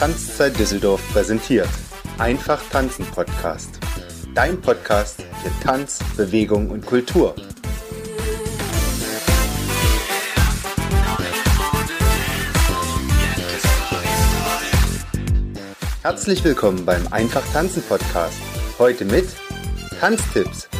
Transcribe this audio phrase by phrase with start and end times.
[0.00, 1.68] Tanzzeit Düsseldorf präsentiert.
[2.16, 3.78] Einfach tanzen Podcast.
[4.34, 7.34] Dein Podcast für Tanz, Bewegung und Kultur.
[16.00, 18.38] Herzlich willkommen beim Einfach tanzen Podcast.
[18.78, 19.28] Heute mit
[20.00, 20.70] Tanztipps.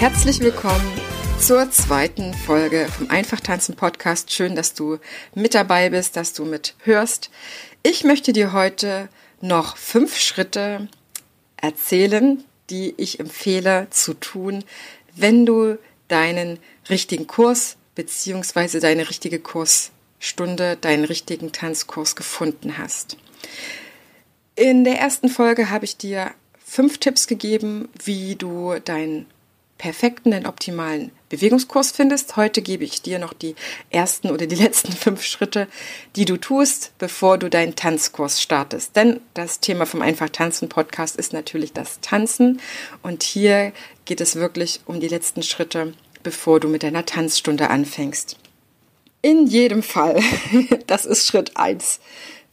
[0.00, 0.98] Herzlich willkommen
[1.38, 4.32] zur zweiten Folge vom Einfach tanzen Podcast.
[4.32, 4.96] Schön, dass du
[5.34, 7.30] mit dabei bist, dass du mit hörst.
[7.82, 9.10] Ich möchte dir heute
[9.42, 10.88] noch fünf Schritte
[11.58, 14.64] erzählen, die ich empfehle zu tun,
[15.16, 15.76] wenn du
[16.08, 18.80] deinen richtigen Kurs bzw.
[18.80, 23.18] deine richtige Kursstunde, deinen richtigen Tanzkurs gefunden hast.
[24.56, 26.30] In der ersten Folge habe ich dir
[26.64, 29.26] fünf Tipps gegeben, wie du deinen
[29.80, 32.36] perfekten, den optimalen Bewegungskurs findest.
[32.36, 33.54] Heute gebe ich dir noch die
[33.88, 35.68] ersten oder die letzten fünf Schritte,
[36.16, 38.94] die du tust, bevor du deinen Tanzkurs startest.
[38.94, 42.60] Denn das Thema vom Einfach Tanzen Podcast ist natürlich das Tanzen.
[43.02, 43.72] Und hier
[44.04, 48.36] geht es wirklich um die letzten Schritte, bevor du mit deiner Tanzstunde anfängst.
[49.22, 50.20] In jedem Fall,
[50.88, 52.00] das ist Schritt eins,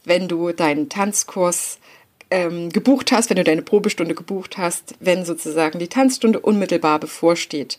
[0.04, 1.78] wenn du deinen Tanzkurs
[2.30, 7.78] ähm, gebucht hast, wenn du deine Probestunde gebucht hast, wenn sozusagen die Tanzstunde unmittelbar bevorsteht,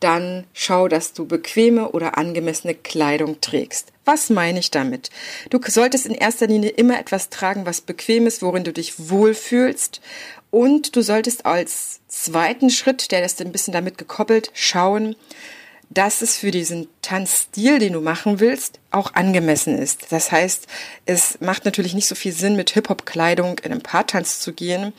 [0.00, 3.92] dann schau, dass du bequeme oder angemessene Kleidung trägst.
[4.04, 5.10] Was meine ich damit?
[5.50, 10.00] Du solltest in erster Linie immer etwas tragen, was bequem ist, worin du dich wohlfühlst.
[10.50, 15.16] Und du solltest als zweiten Schritt, der ist ein bisschen damit gekoppelt, schauen,
[15.90, 20.10] dass es für diesen Tanzstil, den du machen willst, auch angemessen ist.
[20.10, 20.66] Das heißt,
[21.04, 24.92] es macht natürlich nicht so viel Sinn, mit Hip-Hop-Kleidung in einen Paartanz zu gehen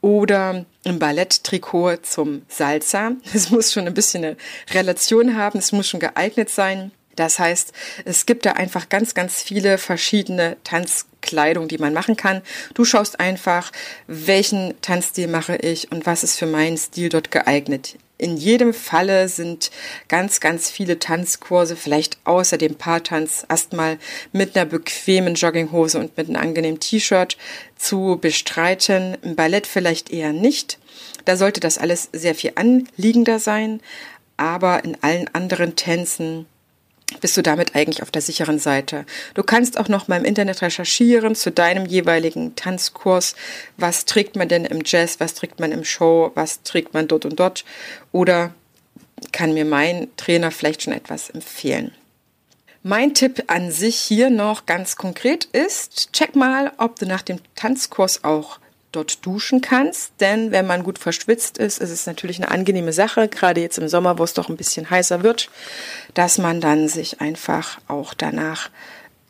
[0.00, 3.12] oder im Balletttrikot zum Salsa.
[3.32, 4.36] Es muss schon ein bisschen eine
[4.72, 6.92] Relation haben, es muss schon geeignet sein.
[7.16, 7.72] Das heißt,
[8.04, 12.42] es gibt da einfach ganz, ganz viele verschiedene Tanzkleidung, die man machen kann.
[12.74, 13.72] Du schaust einfach,
[14.08, 17.96] welchen Tanzstil mache ich und was ist für meinen Stil dort geeignet.
[18.16, 19.72] In jedem Falle sind
[20.06, 23.98] ganz, ganz viele Tanzkurse, vielleicht außer dem Paartanz, erstmal
[24.32, 27.36] mit einer bequemen Jogginghose und mit einem angenehmen T-Shirt
[27.76, 29.16] zu bestreiten.
[29.22, 30.78] Im Ballett vielleicht eher nicht.
[31.24, 33.80] Da sollte das alles sehr viel anliegender sein.
[34.36, 36.46] Aber in allen anderen Tänzen
[37.20, 39.04] bist du damit eigentlich auf der sicheren Seite.
[39.34, 43.34] Du kannst auch noch mal im Internet recherchieren zu deinem jeweiligen Tanzkurs.
[43.76, 45.20] Was trägt man denn im Jazz?
[45.20, 46.32] Was trägt man im Show?
[46.34, 47.64] Was trägt man dort und dort?
[48.12, 48.54] Oder
[49.32, 51.92] kann mir mein Trainer vielleicht schon etwas empfehlen?
[52.82, 57.38] Mein Tipp an sich hier noch ganz konkret ist, check mal, ob du nach dem
[57.54, 58.58] Tanzkurs auch
[58.94, 60.12] dort duschen kannst.
[60.20, 63.88] Denn wenn man gut verschwitzt ist, ist es natürlich eine angenehme Sache, gerade jetzt im
[63.88, 65.50] Sommer, wo es doch ein bisschen heißer wird,
[66.14, 68.70] dass man dann sich einfach auch danach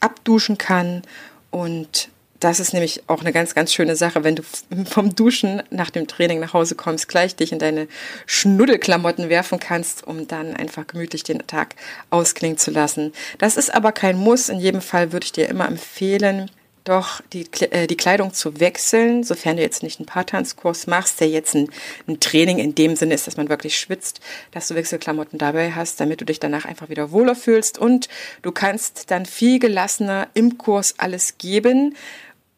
[0.00, 1.02] abduschen kann.
[1.50, 2.08] Und
[2.40, 4.42] das ist nämlich auch eine ganz, ganz schöne Sache, wenn du
[4.84, 7.88] vom Duschen nach dem Training nach Hause kommst, gleich dich in deine
[8.26, 11.74] Schnuddelklamotten werfen kannst, um dann einfach gemütlich den Tag
[12.10, 13.12] ausklingen zu lassen.
[13.38, 14.50] Das ist aber kein Muss.
[14.50, 16.50] In jedem Fall würde ich dir immer empfehlen,
[16.84, 21.28] doch die, äh, die Kleidung zu wechseln, sofern du jetzt nicht einen Paartanzkurs machst, der
[21.28, 21.70] jetzt ein,
[22.06, 24.20] ein Training in dem Sinne ist, dass man wirklich schwitzt,
[24.52, 28.08] dass du Wechselklamotten dabei hast, damit du dich danach einfach wieder wohler fühlst und
[28.42, 31.96] du kannst dann viel gelassener im Kurs alles geben,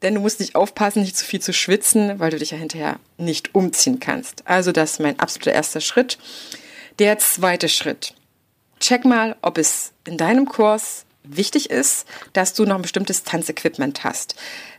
[0.03, 2.98] denn du musst nicht aufpassen, nicht zu viel zu schwitzen, weil du dich ja hinterher
[3.16, 4.47] nicht umziehen kannst.
[4.47, 6.19] Also das ist mein absoluter erster Schritt.
[6.98, 8.14] Der zweite Schritt.
[8.81, 14.04] Check mal, ob es in deinem Kurs wichtig ist, dass du noch ein bestimmtes Tanzequipment
[14.04, 14.37] hast.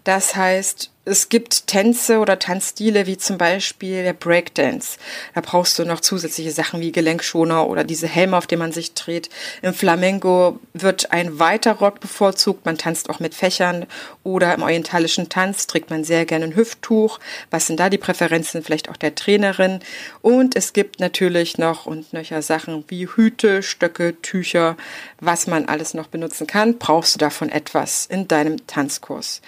[0.07, 4.97] Das heißt, es gibt Tänze oder Tanzstile wie zum Beispiel der Breakdance.
[5.35, 8.93] Da brauchst du noch zusätzliche Sachen wie Gelenkschoner oder diese Helme, auf denen man sich
[8.93, 9.29] dreht.
[9.61, 12.65] Im Flamenco wird ein weiter Rock bevorzugt.
[12.65, 13.85] Man tanzt auch mit Fächern
[14.23, 17.19] oder im orientalischen Tanz trägt man sehr gerne ein Hüfttuch.
[17.51, 19.81] Was sind da die Präferenzen vielleicht auch der Trainerin?
[20.21, 24.77] Und es gibt natürlich noch und nöcher Sachen wie Hüte, Stöcke, Tücher,
[25.19, 26.77] was man alles noch benutzen kann.
[26.77, 29.41] Brauchst du davon etwas in deinem Tanzkurs?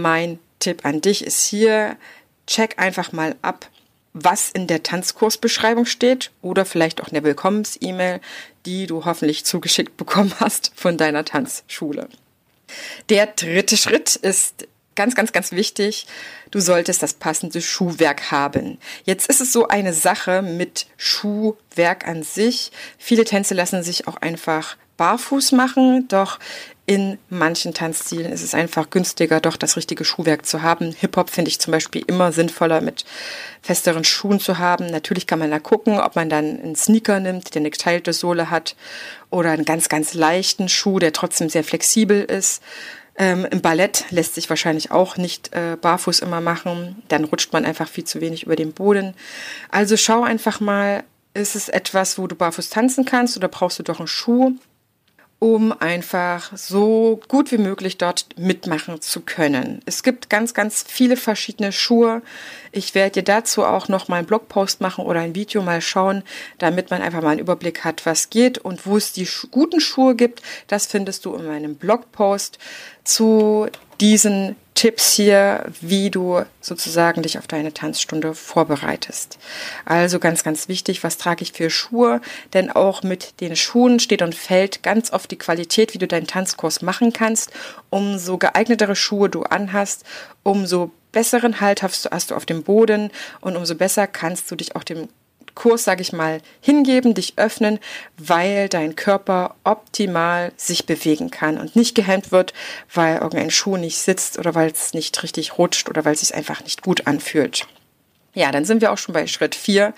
[0.00, 1.96] Mein Tipp an dich ist hier,
[2.46, 3.68] check einfach mal ab,
[4.12, 8.20] was in der Tanzkursbeschreibung steht oder vielleicht auch in der Willkommens-E-Mail,
[8.66, 12.08] die du hoffentlich zugeschickt bekommen hast von deiner Tanzschule.
[13.08, 16.06] Der dritte Schritt ist ganz, ganz, ganz wichtig.
[16.50, 18.78] Du solltest das passende Schuhwerk haben.
[19.04, 22.72] Jetzt ist es so eine Sache mit Schuhwerk an sich.
[22.98, 26.38] Viele Tänze lassen sich auch einfach barfuß machen, doch
[26.86, 30.92] in manchen Tanzstilen ist es einfach günstiger, doch das richtige Schuhwerk zu haben.
[30.92, 33.06] Hip-Hop finde ich zum Beispiel immer sinnvoller, mit
[33.62, 34.86] festeren Schuhen zu haben.
[34.86, 38.50] Natürlich kann man da gucken, ob man dann einen Sneaker nimmt, der eine geteilte Sohle
[38.50, 38.76] hat,
[39.30, 42.62] oder einen ganz, ganz leichten Schuh, der trotzdem sehr flexibel ist.
[43.16, 47.02] Ähm, Im Ballett lässt sich wahrscheinlich auch nicht äh, barfuß immer machen.
[47.08, 49.14] Dann rutscht man einfach viel zu wenig über den Boden.
[49.70, 51.02] Also schau einfach mal,
[51.32, 54.52] ist es etwas, wo du barfuß tanzen kannst oder brauchst du doch einen Schuh?
[55.38, 59.80] Um einfach so gut wie möglich dort mitmachen zu können.
[59.84, 62.22] Es gibt ganz, ganz viele verschiedene Schuhe.
[62.72, 66.22] Ich werde dir dazu auch noch mal einen Blogpost machen oder ein Video mal schauen,
[66.58, 70.14] damit man einfach mal einen Überblick hat, was geht und wo es die guten Schuhe
[70.14, 70.42] gibt.
[70.68, 72.58] Das findest du in meinem Blogpost
[73.04, 73.68] zu
[74.00, 79.38] diesen Tipps hier, wie du sozusagen dich auf deine Tanzstunde vorbereitest.
[79.84, 82.20] Also ganz, ganz wichtig, was trage ich für Schuhe?
[82.54, 86.26] Denn auch mit den Schuhen steht und fällt ganz oft die Qualität, wie du deinen
[86.26, 87.52] Tanzkurs machen kannst.
[87.88, 90.04] Umso geeignetere Schuhe du anhast,
[90.42, 94.82] umso besseren Halt hast du, auf dem Boden und umso besser kannst du dich auch
[94.82, 95.08] dem
[95.54, 97.78] Kurs, sage ich mal, hingeben, dich öffnen,
[98.16, 102.52] weil dein Körper optimal sich bewegen kann und nicht gehemmt wird,
[102.92, 106.34] weil irgendein Schuh nicht sitzt oder weil es nicht richtig rutscht oder weil es sich
[106.34, 107.66] einfach nicht gut anfühlt.
[108.34, 109.94] Ja, dann sind wir auch schon bei Schritt 4.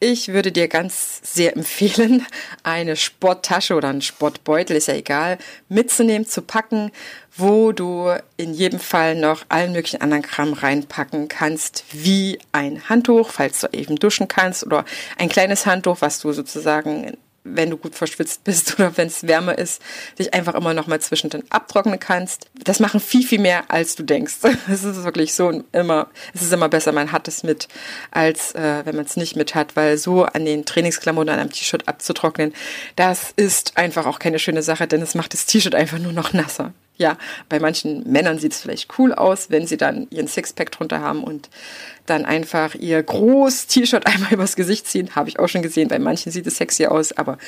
[0.00, 2.26] Ich würde dir ganz sehr empfehlen,
[2.62, 5.38] eine Sporttasche oder einen Sportbeutel, ist ja egal,
[5.68, 6.90] mitzunehmen, zu packen,
[7.36, 13.30] wo du in jedem Fall noch allen möglichen anderen Kram reinpacken kannst, wie ein Handtuch,
[13.30, 14.84] falls du eben duschen kannst, oder
[15.16, 19.56] ein kleines Handtuch, was du sozusagen wenn du gut verschwitzt bist oder wenn es wärmer
[19.56, 19.80] ist,
[20.18, 22.48] dich einfach immer noch mal zwischendrin abtrocknen kannst.
[22.54, 24.34] Das machen viel, viel mehr, als du denkst.
[24.70, 27.68] Es ist wirklich so immer, es ist immer besser, man hat es mit,
[28.10, 31.52] als äh, wenn man es nicht mit hat, weil so an den Trainingsklamotten, an einem
[31.52, 32.54] T-Shirt abzutrocknen,
[32.96, 36.32] das ist einfach auch keine schöne Sache, denn es macht das T-Shirt einfach nur noch
[36.32, 36.72] nasser.
[36.96, 37.18] Ja,
[37.48, 41.24] bei manchen Männern sieht es vielleicht cool aus, wenn sie dann ihren Sixpack drunter haben
[41.24, 41.50] und
[42.06, 45.14] dann einfach ihr groß T-Shirt einmal übers Gesicht ziehen.
[45.16, 45.88] Habe ich auch schon gesehen.
[45.88, 47.38] Bei manchen sieht es sexy aus, aber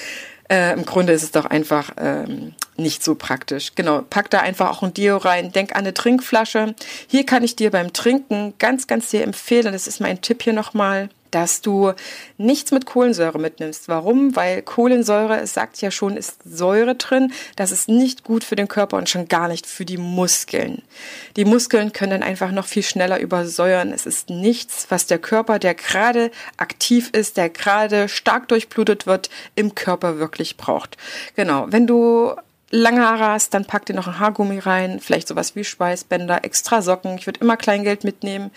[0.49, 3.73] äh, im Grunde ist es doch einfach ähm, nicht so praktisch.
[3.75, 5.53] Genau, pack da einfach auch ein Deo rein.
[5.53, 6.75] Denk an eine Trinkflasche.
[7.09, 9.73] Hier kann ich dir beim Trinken ganz, ganz sehr empfehlen.
[9.73, 11.93] Das ist mein Tipp hier nochmal dass du
[12.39, 13.89] nichts mit Kohlensäure mitnimmst.
[13.89, 14.37] Warum?
[14.37, 17.33] Weil Kohlensäure, es sagt ja schon, ist Säure drin.
[17.57, 20.83] Das ist nicht gut für den Körper und schon gar nicht für die Muskeln.
[21.37, 23.93] Die Muskeln können dann einfach noch viel schneller übersäuern.
[23.93, 29.29] Es ist nichts, was der Körper, der gerade aktiv ist, der gerade stark durchblutet wird,
[29.55, 30.97] im Körper wirklich braucht.
[31.35, 31.67] Genau.
[31.69, 32.35] Wenn du
[32.71, 36.83] lange Haare hast, dann pack dir noch ein Haargummi rein, vielleicht sowas wie Schweißbänder, extra
[36.83, 37.17] Socken.
[37.17, 38.51] Ich würde immer Kleingeld mitnehmen.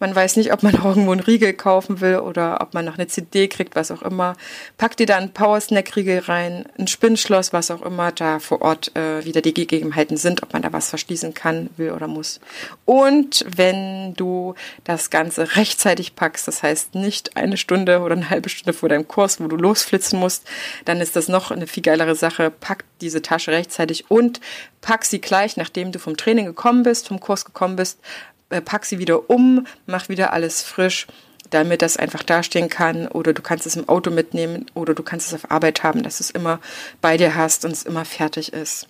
[0.00, 3.06] Man weiß nicht, ob man irgendwo einen Riegel kaufen will oder ob man noch eine
[3.06, 4.34] CD kriegt, was auch immer.
[4.78, 9.24] Pack dir da einen Power-Snack-Riegel rein, ein Spinnschloss, was auch immer da vor Ort äh,
[9.24, 12.40] wieder die Gegebenheiten sind, ob man da was verschließen kann, will oder muss.
[12.84, 18.48] Und wenn du das Ganze rechtzeitig packst, das heißt nicht eine Stunde oder eine halbe
[18.48, 20.48] Stunde vor deinem Kurs, wo du losflitzen musst,
[20.84, 22.50] dann ist das noch eine viel geilere Sache.
[22.50, 24.40] Pack diese Tasche rechtzeitig und
[24.80, 27.98] pack sie gleich, nachdem du vom Training gekommen bist, vom Kurs gekommen bist,
[28.50, 31.06] äh, pack sie wieder um, mach wieder alles frisch,
[31.50, 35.28] damit das einfach dastehen kann oder du kannst es im Auto mitnehmen oder du kannst
[35.28, 36.60] es auf Arbeit haben, dass du es immer
[37.00, 38.86] bei dir hast und es immer fertig ist.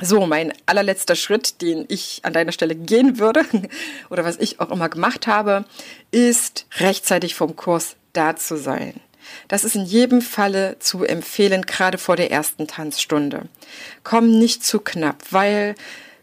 [0.00, 3.44] So, mein allerletzter Schritt, den ich an deiner Stelle gehen würde
[4.10, 5.64] oder was ich auch immer gemacht habe,
[6.10, 9.00] ist rechtzeitig vom Kurs da zu sein.
[9.48, 13.48] Das ist in jedem Falle zu empfehlen, gerade vor der ersten Tanzstunde.
[14.04, 15.74] Komm nicht zu knapp, weil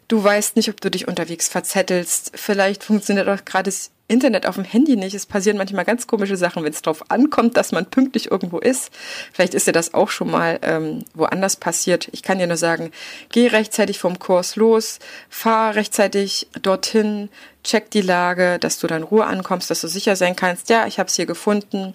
[0.08, 2.32] du weißt nicht, ob du dich unterwegs verzettelst.
[2.34, 3.70] Vielleicht funktioniert auch gerade
[4.08, 5.14] Internet auf dem Handy nicht.
[5.14, 8.90] Es passieren manchmal ganz komische Sachen, wenn es darauf ankommt, dass man pünktlich irgendwo ist.
[9.32, 12.08] Vielleicht ist dir das auch schon mal ähm, woanders passiert.
[12.12, 12.92] Ich kann dir nur sagen,
[13.30, 14.98] geh rechtzeitig vom Kurs los,
[15.28, 17.28] fahr rechtzeitig dorthin,
[17.66, 20.98] check die Lage, dass du dann Ruhe ankommst, dass du sicher sein kannst, ja, ich
[20.98, 21.94] habe es hier gefunden.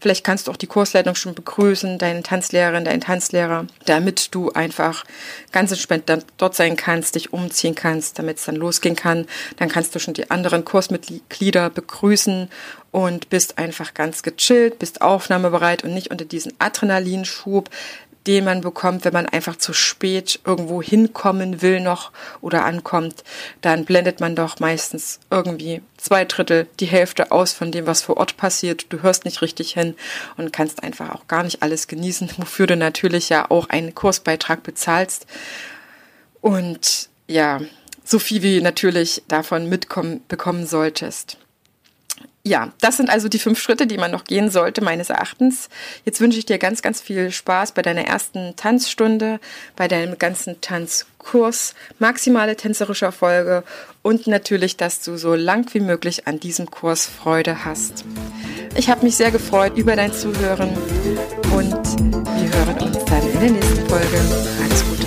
[0.00, 5.04] Vielleicht kannst du auch die Kursleitung schon begrüßen, deine Tanzlehrerin, deinen Tanzlehrer, damit du einfach
[5.52, 9.26] ganz entspannt dort sein kannst, dich umziehen kannst, damit es dann losgehen kann.
[9.58, 12.48] Dann kannst du schon die anderen Kursmitglieder begrüßen
[12.92, 17.68] und bist einfach ganz gechillt, bist aufnahmebereit und nicht unter diesen Adrenalinschub,
[18.26, 23.24] den man bekommt, wenn man einfach zu spät irgendwo hinkommen will noch oder ankommt,
[23.62, 28.18] dann blendet man doch meistens irgendwie zwei Drittel, die Hälfte aus von dem, was vor
[28.18, 28.86] Ort passiert.
[28.90, 29.94] Du hörst nicht richtig hin
[30.36, 34.62] und kannst einfach auch gar nicht alles genießen, wofür du natürlich ja auch einen Kursbeitrag
[34.62, 35.26] bezahlst.
[36.42, 37.60] Und ja,
[38.10, 41.38] so viel wie natürlich davon mitkommen bekommen solltest.
[42.42, 45.68] ja, das sind also die fünf Schritte, die man noch gehen sollte, meines Erachtens.
[46.04, 49.40] Jetzt wünsche ich dir ganz, ganz viel Spaß bei deiner ersten Tanzstunde,
[49.76, 53.62] bei deinem ganzen Tanzkurs, maximale tänzerische Erfolge
[54.02, 58.04] und natürlich, dass du so lang wie möglich an diesem Kurs Freude hast.
[58.74, 60.70] Ich habe mich sehr gefreut über dein Zuhören
[61.52, 64.18] und wir hören uns dann in der nächsten Folge.
[64.62, 64.99] Alles Gute.